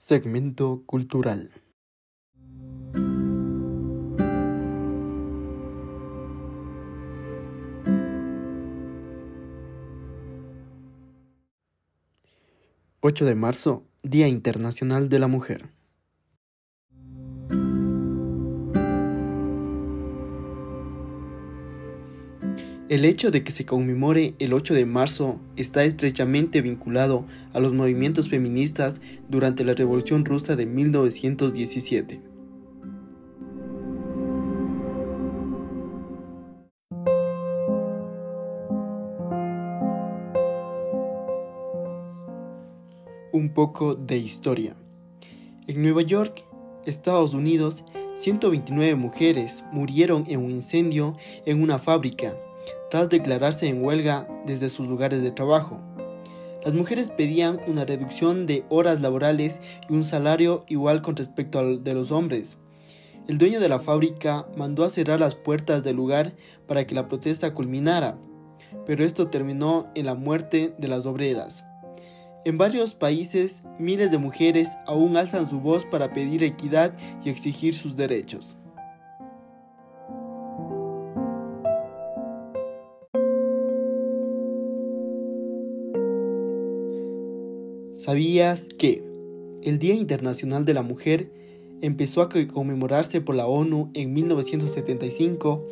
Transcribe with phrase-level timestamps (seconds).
[0.00, 1.50] Segmento cultural.
[13.00, 15.72] ...8 de marzo, Día Internacional de la Mujer.
[22.88, 27.74] El hecho de que se conmemore el 8 de marzo está estrechamente vinculado a los
[27.74, 32.22] movimientos feministas durante la Revolución Rusa de 1917.
[43.32, 44.74] Un poco de historia.
[45.66, 46.42] En Nueva York,
[46.86, 47.84] Estados Unidos,
[48.14, 52.34] 129 mujeres murieron en un incendio en una fábrica
[52.90, 55.80] tras declararse en huelga desde sus lugares de trabajo.
[56.64, 61.84] Las mujeres pedían una reducción de horas laborales y un salario igual con respecto al
[61.84, 62.58] de los hombres.
[63.28, 66.34] El dueño de la fábrica mandó a cerrar las puertas del lugar
[66.66, 68.18] para que la protesta culminara,
[68.86, 71.64] pero esto terminó en la muerte de las obreras.
[72.44, 77.74] En varios países, miles de mujeres aún alzan su voz para pedir equidad y exigir
[77.74, 78.56] sus derechos.
[87.98, 89.02] ¿Sabías que
[89.64, 91.32] el Día Internacional de la Mujer
[91.82, 95.66] empezó a conmemorarse por la ONU en 1975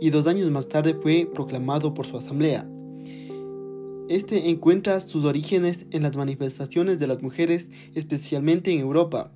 [0.00, 2.70] y dos años más tarde fue proclamado por su asamblea?
[4.08, 9.32] Este encuentra sus orígenes en las manifestaciones de las mujeres, especialmente en Europa,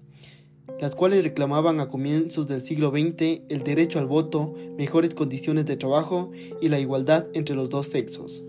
[0.81, 5.75] las cuales reclamaban a comienzos del siglo XX el derecho al voto, mejores condiciones de
[5.75, 8.45] trabajo y la igualdad entre los dos sexos.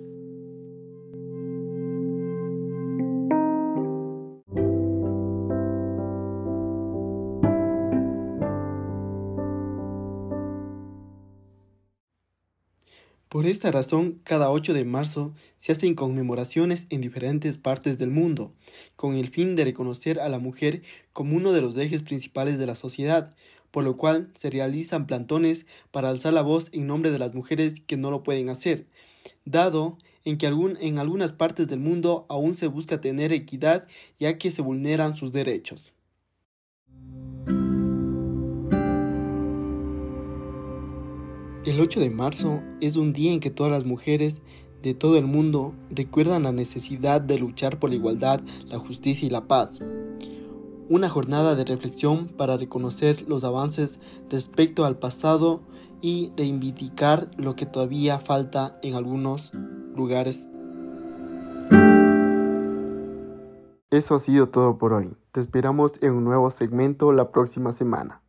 [13.30, 18.54] Por esta razón, cada 8 de marzo se hacen conmemoraciones en diferentes partes del mundo,
[18.95, 22.65] con el fin de reconocer a la mujer como uno de los ejes principales de
[22.65, 23.30] la sociedad,
[23.70, 27.82] por lo cual se realizan plantones para alzar la voz en nombre de las mujeres
[27.82, 28.88] que no lo pueden hacer,
[29.44, 34.52] dado en que en algunas partes del mundo aún se busca tener equidad ya que
[34.52, 35.92] se vulneran sus derechos.
[41.67, 44.42] El 8 de marzo es un día en que todas las mujeres
[44.82, 49.30] de todo el mundo recuerdan la necesidad de luchar por la igualdad, la justicia y
[49.30, 49.82] la paz.
[50.88, 55.60] Una jornada de reflexión para reconocer los avances respecto al pasado
[56.02, 59.52] y reivindicar lo que todavía falta en algunos
[59.94, 60.50] lugares.
[63.89, 65.17] Eso ha sido todo por hoy.
[65.33, 68.22] Te esperamos en un nuevo segmento la próxima semana.